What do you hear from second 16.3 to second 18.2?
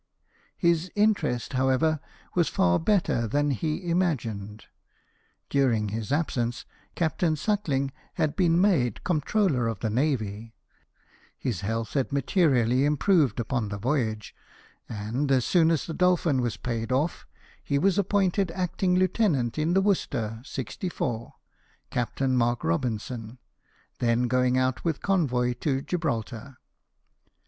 was paid off, he was